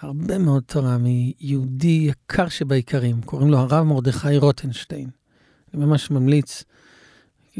[0.00, 5.08] הרבה מאוד תורה מיהודי יקר שבעיקרים, קוראים לו הרב מרדכי רוטנשטיין.
[5.74, 6.64] אני ממש ממליץ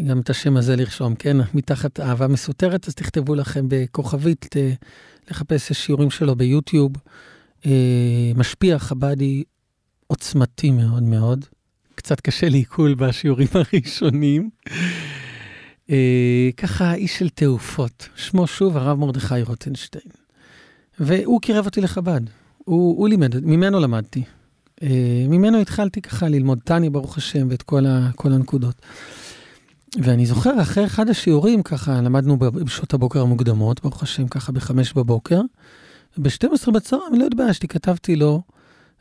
[0.08, 1.36] גם את השם הזה לרשום, כן?
[1.54, 4.48] מתחת אהבה מסותרת, אז תכתבו לכם בכוכבית,
[5.30, 6.92] לחפש שיעורים שלו ביוטיוב.
[7.66, 9.44] אה, משפיע חב"די
[10.06, 11.44] עוצמתי מאוד מאוד.
[11.94, 14.50] קצת קשה לעיכול בשיעורים הראשונים.
[15.90, 20.04] אה, ככה איש של תעופות, שמו שוב הרב מרדכי רוטנשטיין.
[21.00, 22.20] והוא קירב אותי לחב"ד,
[22.58, 24.22] הוא, הוא לימד, ממנו למדתי.
[24.82, 28.74] אה, ממנו התחלתי ככה ללמוד טניה, ברוך השם, ואת כל, ה, כל הנקודות.
[30.02, 35.40] ואני זוכר, אחרי אחד השיעורים, ככה למדנו בשעות הבוקר המוקדמות, ברוך השם, ככה בחמש בבוקר.
[36.18, 38.42] ב-12 בצהריים, לא התביישתי, כתבתי לו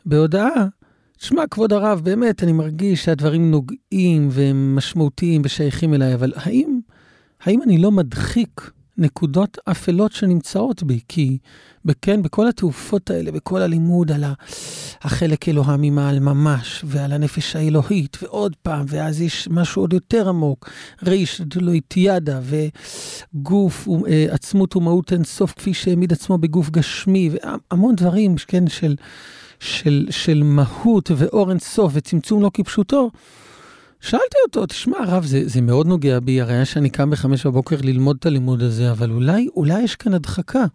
[0.06, 0.68] בהודעה,
[1.18, 6.73] תשמע, כבוד הרב, באמת, אני מרגיש שהדברים נוגעים והם משמעותיים ושייכים אליי, אבל האם,
[7.44, 11.00] האם אני לא מדחיק נקודות אפלות שנמצאות בי?
[11.08, 11.38] כי
[12.02, 14.24] כן, בכל התעופות האלה, בכל הלימוד על
[15.02, 20.70] החלק אלוה ממעל ממש, ועל הנפש האלוהית, ועוד פעם, ואז יש משהו עוד יותר עמוק,
[21.04, 28.36] ריש דלויטיאדה, וגוף, אה, עצמות ומהות אין סוף, כפי שהעמיד עצמו בגוף גשמי, והמון דברים,
[28.48, 28.96] כן, של,
[29.60, 33.12] של, של מהות ואור אין סוף וצמצום לא כפשוטו.
[34.04, 38.18] שאלתי אותו, תשמע, הרב, זה, זה מאוד נוגע בי, הרי שאני קם בחמש בבוקר ללמוד
[38.20, 40.66] את הלימוד הזה, אבל אולי, אולי יש כאן הדחקה.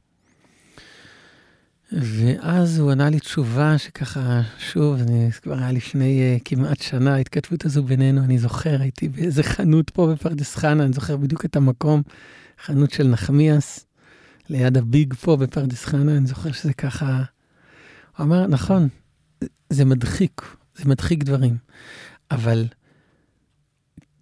[1.92, 7.64] ואז הוא ענה לי תשובה שככה, שוב, אני, כבר היה לפני uh, כמעט שנה, ההתכתבות
[7.64, 12.02] הזו בינינו, אני זוכר, הייתי באיזה חנות פה בפרדס חנה, אני זוכר בדיוק את המקום,
[12.64, 13.86] חנות של נחמיאס,
[14.48, 17.22] ליד הביג פה בפרדס חנה, אני זוכר שזה ככה,
[18.16, 18.88] הוא אמר, נכון,
[19.70, 20.42] זה מדחיק,
[20.76, 21.56] זה מדחיק דברים,
[22.30, 22.64] אבל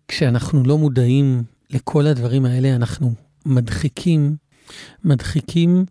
[0.09, 3.15] כשאנחנו לא מודעים לכל הדברים האלה, אנחנו
[3.47, 4.37] מדחיקים,
[5.05, 5.85] מדחיקים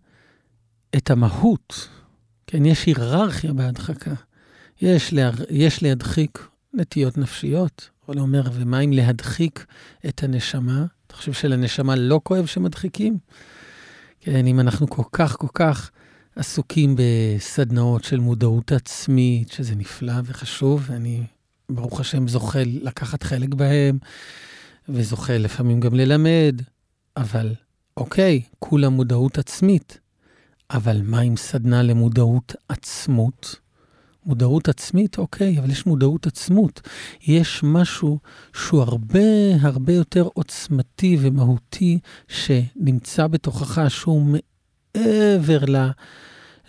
[0.98, 1.90] את המהות.
[2.48, 4.14] כן, יש היררכיה בהדחקה.
[4.82, 9.66] יש, לה, יש להדחיק נטיות נפשיות, הוא אומר, ומה אם להדחיק
[10.08, 10.86] את הנשמה?
[11.08, 13.18] אתה חושב שלנשמה לא כואב שמדחיקים?
[14.20, 15.92] כן, אם אנחנו כל כך כל כך
[16.36, 21.24] עסוקים בסדנאות של מודעות עצמית, שזה נפלא וחשוב, ואני,
[21.70, 23.98] ברוך השם, זוכה לקחת חלק בהם,
[24.90, 26.62] וזוכה לפעמים גם ללמד,
[27.18, 27.54] אבל
[27.98, 30.00] אוקיי, כולה מודעות עצמית.
[30.72, 33.56] אבל מה עם סדנה למודעות עצמות?
[34.26, 36.82] מודעות עצמית, אוקיי, אבל יש מודעות עצמות.
[37.28, 38.20] יש משהו
[38.54, 44.38] שהוא הרבה הרבה יותר עוצמתי ומהותי שנמצא בתוכך, שהוא
[44.96, 45.78] מעבר ל,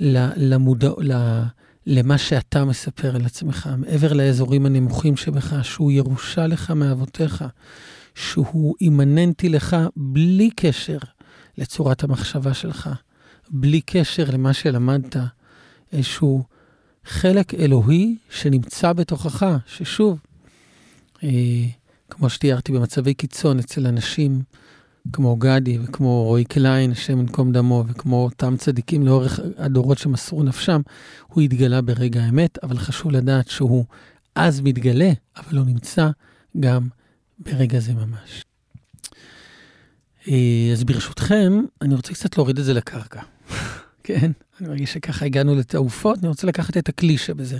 [0.00, 1.42] ל, למודע, ל,
[1.86, 7.44] למה שאתה מספר על עצמך, מעבר לאזורים הנמוכים שבך, שהוא ירושה לך מאבותיך,
[8.14, 10.98] שהוא אימננטי לך בלי קשר
[11.58, 12.90] לצורת המחשבה שלך.
[13.50, 15.16] בלי קשר למה שלמדת,
[15.92, 16.44] איזשהו
[17.04, 20.18] חלק אלוהי שנמצא בתוכך, ששוב,
[21.24, 21.30] אה,
[22.10, 24.42] כמו שתיארתי במצבי קיצון אצל אנשים
[25.12, 30.80] כמו גדי וכמו רועי קליין, השם ינקום דמו, וכמו אותם צדיקים לאורך הדורות שמסרו נפשם,
[31.26, 33.84] הוא התגלה ברגע האמת, אבל חשוב לדעת שהוא
[34.34, 36.08] אז מתגלה, אבל הוא נמצא
[36.60, 36.88] גם
[37.38, 38.44] ברגע זה ממש.
[40.28, 43.20] אה, אז ברשותכם, אני רוצה קצת להוריד את זה לקרקע.
[44.04, 47.58] כן, אני מרגיש שככה הגענו לתעופות, אני רוצה לקחת את הקלישה בזה.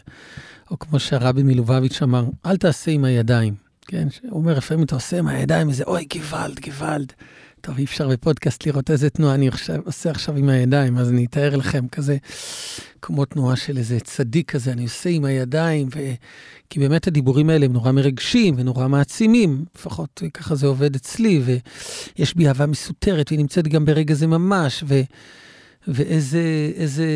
[0.70, 3.65] או כמו שהרבי מלובביץ' אמר, אל תעשה עם הידיים.
[3.86, 7.12] כן, הוא אומר, לפעמים אתה עושה עם הידיים איזה, אוי, גוואלד, גוואלד.
[7.60, 11.24] טוב, אי אפשר בפודקאסט לראות איזה תנועה אני עכשיו, עושה עכשיו עם הידיים, אז אני
[11.24, 12.16] אתאר לכם כזה,
[13.02, 16.00] כמו תנועה של איזה צדיק כזה, אני עושה עם הידיים, ו...
[16.70, 22.34] כי באמת הדיבורים האלה הם נורא מרגשים ונורא מעצימים, לפחות ככה זה עובד אצלי, ויש
[22.34, 25.00] בי אהבה מסותרת, והיא נמצאת גם ברגע זה ממש, ו...
[25.88, 27.06] ואיזה, איזה,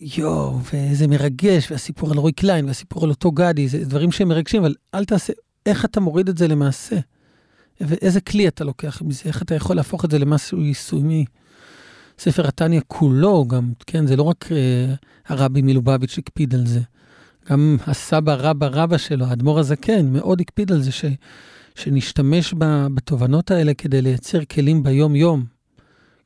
[0.00, 4.64] יואו, ואיזה מרגש, והסיפור על רועי קליין, והסיפור על אותו גדי, זה דברים שהם מרגשים,
[4.64, 5.32] אבל אל תעשה,
[5.66, 6.96] איך אתה מוריד את זה למעשה?
[7.80, 11.24] ואיזה כלי אתה לוקח מזה, איך אתה יכול להפוך את זה למשהו יישומי.
[12.18, 14.94] ספר התניא כולו גם, כן, זה לא רק אה,
[15.26, 16.80] הרבי מלובביץ' הקפיד על זה.
[17.50, 21.04] גם הסבא רבא רבא שלו, האדמו"ר הזקן, מאוד הקפיד על זה ש,
[21.74, 22.54] שנשתמש
[22.94, 25.44] בתובנות האלה כדי לייצר כלים ביום-יום,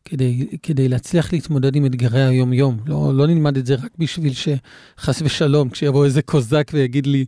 [0.09, 2.79] כדי, כדי להצליח להתמודד עם אתגרי היום-יום.
[2.87, 7.25] לא, לא נלמד את זה רק בשביל שחס ושלום, כשיבוא איזה קוזק ויגיד לי,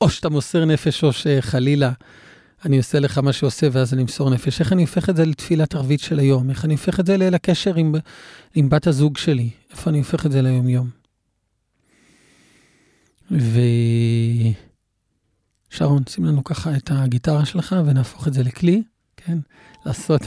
[0.00, 1.92] או שאתה מוסר נפש או שחלילה
[2.64, 4.60] אני עושה לך מה שעושה ואז אני אמסור נפש.
[4.60, 6.50] איך אני הופך את זה לתפילת ערבית של היום?
[6.50, 7.94] איך אני הופך את זה לקשר עם,
[8.54, 9.50] עם בת הזוג שלי?
[9.70, 10.90] איפה אני הופך את זה ליום-יום?
[15.70, 18.82] ושרון, שים לנו ככה את הגיטרה שלך ונהפוך את זה לכלי,
[19.16, 19.38] כן?
[19.88, 20.22] לעשות,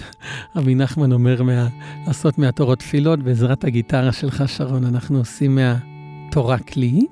[0.55, 1.67] רבי נחמן אומר, מה,
[2.07, 7.05] לעשות מהתורות תפילות בעזרת הגיטרה שלך, שרון, אנחנו עושים מהתורה כלי.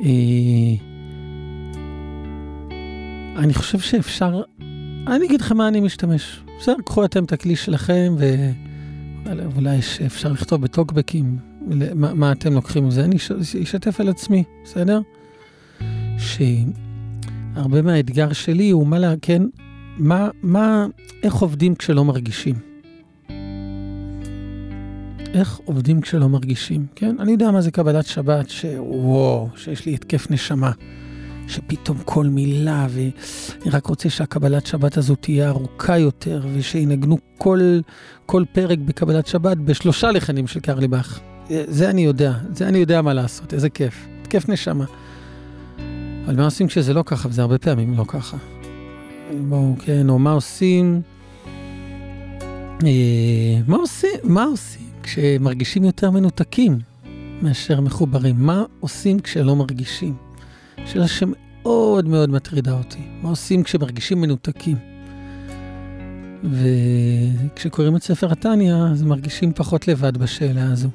[0.00, 0.06] אה,
[3.36, 4.42] אני חושב שאפשר,
[5.06, 6.40] אני אגיד לכם מה אני משתמש.
[6.58, 8.14] בסדר, קחו אתם את הכלי שלכם,
[9.24, 11.38] ואולי אפשר לכתוב בטוקבקים
[11.94, 13.04] מה, מה אתם לוקחים מזה.
[13.04, 13.16] אני
[13.62, 15.00] אשתף על עצמי, בסדר?
[16.18, 19.42] שהרבה מהאתגר שלי הוא מה לה, כן,
[19.98, 20.86] מה, מה,
[21.22, 22.54] איך עובדים כשלא מרגישים.
[25.34, 27.16] איך עובדים כשלא מרגישים, כן?
[27.20, 30.70] אני יודע מה זה קבלת שבת, שוואו, שיש לי התקף נשמה.
[31.48, 37.80] שפתאום כל מילה, ואני רק רוצה שהקבלת שבת הזו תהיה ארוכה יותר, ושינגנו כל,
[38.26, 41.20] כל פרק בקבלת שבת בשלושה לחנים של קרליבך.
[41.48, 44.06] זה אני יודע, זה אני יודע מה לעשות, איזה כיף.
[44.30, 44.84] כיף נשמה.
[46.26, 48.36] אבל מה עושים כשזה לא ככה, וזה הרבה פעמים לא ככה.
[49.48, 51.02] בואו, כן, או מה עושים...
[52.84, 56.78] אה, מה עושים, מה עושים כשמרגישים יותר מנותקים
[57.42, 58.36] מאשר מחוברים?
[58.38, 60.14] מה עושים כשלא מרגישים?
[60.86, 63.02] שאלה שמאוד מאוד מטרידה אותי.
[63.22, 64.76] מה עושים כשמרגישים מנותקים?
[66.44, 70.88] וכשקוראים את ספר התניא, אז מרגישים פחות לבד בשאלה הזו.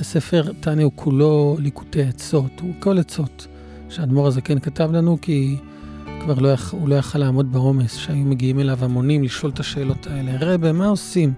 [0.00, 3.46] הספר תניא הוא כולו ליקוטי עצות, הוא כל עצות
[3.88, 5.56] שהאדמו"ר הזה כן כתב לנו, כי
[6.20, 6.72] כבר לא יכ...
[6.72, 10.32] הוא לא יכל לעמוד בעומס, שהיו מגיעים אליו המונים לשאול את השאלות האלה.
[10.40, 11.32] רבה, מה עושים?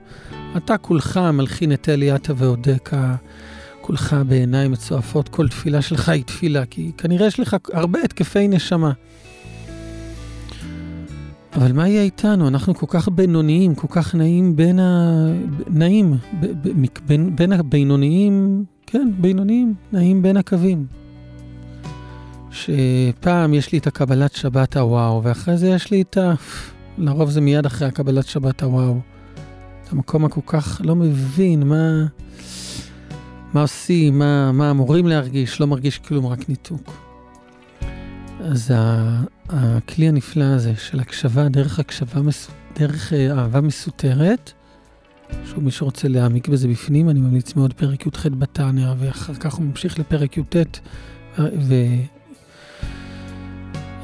[0.57, 3.15] אתה כולך מלחין את אליעתה ואודקה,
[3.81, 8.93] כולך בעיניים מצועפות, כל תפילה שלך היא תפילה, כי כנראה יש לך הרבה התקפי נשמה.
[11.55, 12.49] אבל מה יהיה איתנו?
[12.49, 15.27] אנחנו כל כך בינוניים, כל כך נעים בין ה...
[15.69, 16.47] נעים, ב...
[16.47, 16.87] ב...
[17.07, 21.02] בין, בין הבינוניים, כן, בינוניים, נעים בין הקווים.
[22.53, 26.35] שפעם יש לי את הקבלת שבת הוואו, ואחרי זה יש לי את ה...
[26.99, 29.01] לרוב זה מיד אחרי הקבלת שבת הוואו.
[29.85, 32.07] את המקום הכל כך לא מבין מה...
[33.55, 36.93] מה עושים, מה, מה אמורים להרגיש, לא מרגיש כלום, רק ניתוק.
[38.41, 38.75] אז
[39.49, 42.21] הכלי הנפלא הזה של הקשבה דרך הקשבה,
[42.79, 44.53] דרך אה, אהבה מסותרת,
[45.45, 49.65] שוב, מי שרוצה להעמיק בזה בפנים, אני ממליץ מאוד פרק י"ח בתניא, ואחר כך הוא
[49.65, 50.57] ממשיך לפרק י"ט,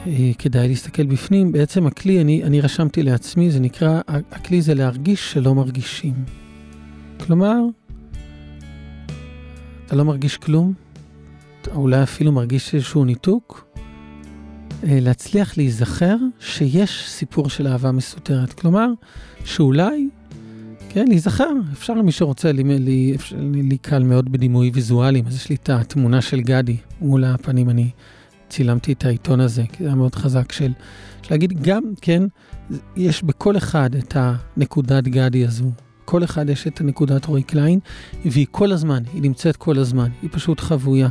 [0.06, 1.52] וכדאי להסתכל בפנים.
[1.52, 6.14] בעצם הכלי, אני, אני רשמתי לעצמי, זה נקרא, הכלי זה להרגיש שלא מרגישים.
[7.26, 7.56] כלומר,
[9.86, 10.72] אתה לא מרגיש כלום,
[11.62, 13.68] אתה אולי אפילו מרגיש איזשהו ניתוק,
[14.84, 18.52] אה, להצליח להיזכר שיש סיפור של אהבה מסותרת.
[18.52, 18.86] כלומר,
[19.44, 20.08] שאולי,
[20.88, 25.54] כן, להיזכר, אפשר למי שרוצה, לי, לי, לי קל מאוד בדימוי ויזואליים, אז יש לי
[25.54, 27.90] את התמונה של גדי מול הפנים, אני
[28.48, 30.72] צילמתי את העיתון הזה, כי זה היה מאוד חזק של,
[31.22, 32.22] של להגיד גם, כן,
[32.96, 35.70] יש בכל אחד את הנקודת גדי הזו,
[36.04, 37.78] כל אחד יש את הנקודת רועי קליין,
[38.24, 41.08] והיא כל הזמן, היא נמצאת כל הזמן, היא פשוט חבויה.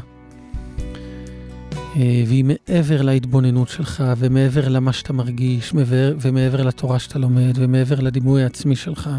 [1.95, 5.73] אה, והיא מעבר להתבוננות שלך, ומעבר למה שאתה מרגיש,
[6.21, 9.09] ומעבר לתורה שאתה לומד, ומעבר לדימוי העצמי שלך.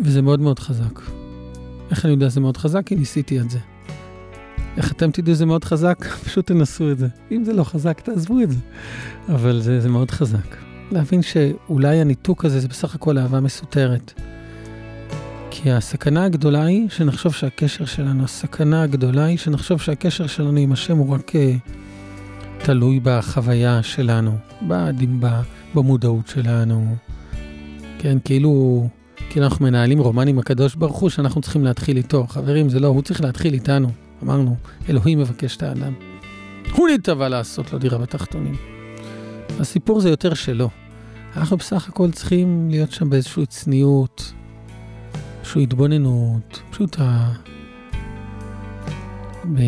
[0.00, 1.00] וזה מאוד מאוד חזק.
[1.90, 2.86] איך אני יודע שזה מאוד חזק?
[2.86, 3.58] כי ניסיתי את זה.
[4.76, 6.04] איך אתם תדעו שזה מאוד חזק?
[6.26, 7.08] פשוט תנסו את זה.
[7.32, 8.58] אם זה לא חזק, תעזבו את זה.
[9.28, 10.56] אבל זה, זה מאוד חזק.
[10.92, 14.12] להבין שאולי הניתוק הזה זה בסך הכל אהבה מסותרת.
[15.50, 20.96] כי הסכנה הגדולה היא שנחשוב שהקשר שלנו, הסכנה הגדולה היא שנחשוב שהקשר שלנו עם השם
[20.96, 21.70] הוא רק uh,
[22.64, 24.32] תלוי בחוויה שלנו,
[24.68, 25.42] בדמבה,
[25.74, 26.96] במודעות שלנו.
[27.98, 28.86] כן, כאילו,
[29.30, 32.26] כאילו אנחנו מנהלים רומן עם הקדוש ברוך הוא שאנחנו צריכים להתחיל איתו.
[32.26, 33.88] חברים, זה לא, הוא צריך להתחיל איתנו.
[34.22, 34.56] אמרנו,
[34.88, 35.92] אלוהים מבקש את האדם.
[36.72, 38.56] הוא נתבע לעשות לו דירה בתחתונים.
[39.60, 40.70] הסיפור זה יותר שלו.
[41.36, 44.32] אנחנו בסך הכל צריכים להיות שם באיזושהי צניעות,
[45.40, 47.32] איזושהי התבוננות, פשוט ה...
[49.54, 49.60] ב...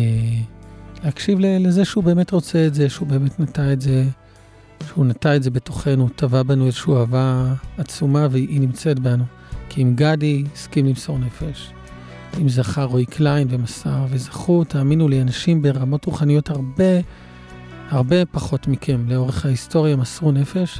[1.03, 4.03] להקשיב לזה שהוא באמת רוצה את זה, שהוא באמת נטע את זה,
[4.87, 9.23] שהוא נטע את זה בתוכנו, טבע בנו איזושהי אהבה עצומה והיא נמצאת בנו.
[9.69, 11.71] כי אם גדי הסכים למסור נפש,
[12.41, 16.99] אם זכר רועי קליין ומסר, וזכו, תאמינו לי, אנשים ברמות רוחניות הרבה
[17.89, 19.05] הרבה פחות מכם.
[19.07, 20.79] לאורך ההיסטוריה מסרו נפש,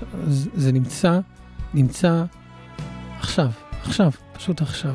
[0.55, 1.19] זה נמצא,
[1.73, 2.23] נמצא
[3.19, 3.51] עכשיו,
[3.83, 4.93] עכשיו, פשוט עכשיו.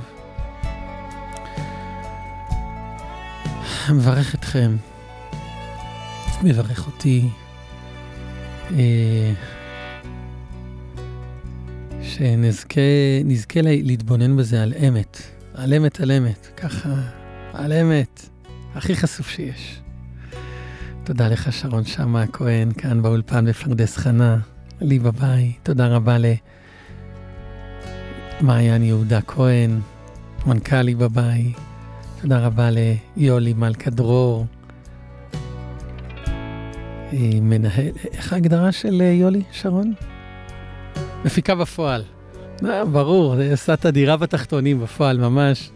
[3.91, 4.77] מברך אתכם,
[6.43, 7.29] מברך אותי,
[8.71, 9.33] אה,
[12.03, 15.23] שנזכה להתבונן בזה על אמת,
[15.59, 16.95] על אמת על אמת, ככה,
[17.53, 18.29] על אמת,
[18.75, 19.81] הכי חשוף שיש.
[21.05, 24.39] תודה לך, שרון שמה הכהן, כאן באולפן בפרדס חנה,
[24.81, 25.59] לי בבית.
[25.63, 26.17] תודה רבה
[28.41, 29.81] למעיין יהודה כהן,
[30.47, 31.57] מנכ"לי בבית.
[32.21, 34.47] תודה רבה ליולי מלכה דרור,
[37.43, 39.93] מנהל, איך ההגדרה של יולי, שרון?
[41.25, 42.18] מפיקה בפועל.
[42.65, 45.71] אה, ברור, עשה את הדירה בתחתונים בפועל ממש.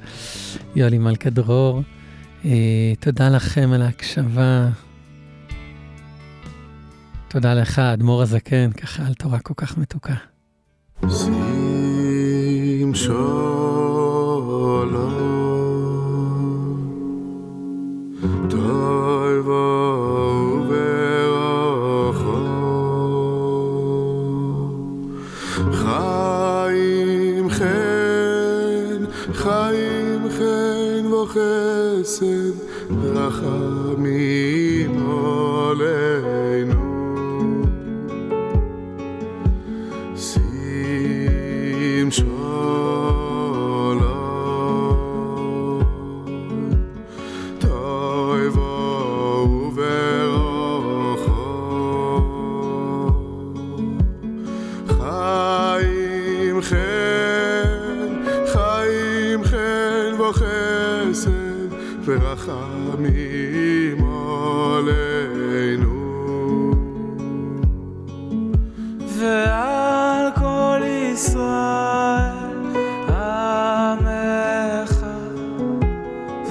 [0.77, 1.83] יולי מלכה דרור,
[2.45, 4.69] אה, תודה לכם על ההקשבה.
[7.29, 10.15] תודה לך, אדמו"ר הזקן, ככה על תורה כל כך מתוקה.
[11.09, 13.52] שים חסד
[33.23, 33.72] 的河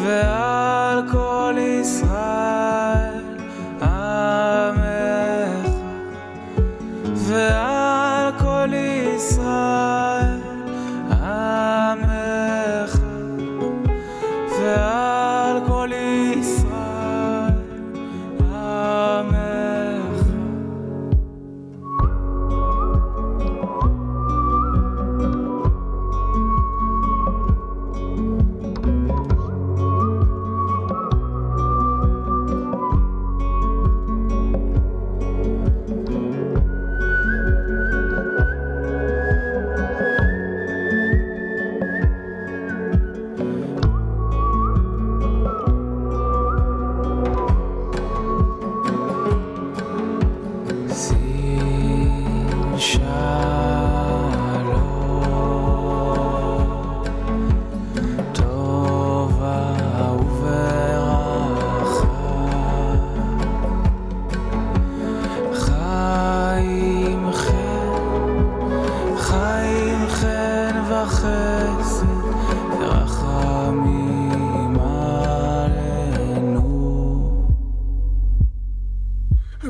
[0.04, 2.31] ועל כל ישראל.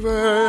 [0.03, 0.40] river.